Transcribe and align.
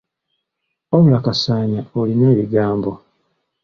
Wabula 0.91 1.19
Kasaanya 1.25 1.81
olina 1.99 2.25
ebigambo. 2.33 2.91